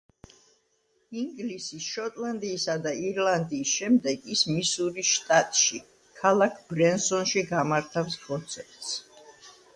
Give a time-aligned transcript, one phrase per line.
[1.23, 5.83] ინგლისის, შოტლანდიისა და ირლანდიის შემდეგ ის მისურის შტატში,
[6.23, 8.99] ქალა ბრენსონში გამართავს კონცერტს.